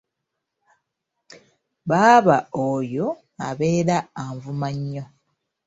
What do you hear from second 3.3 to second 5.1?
abeera anvuma nnyo.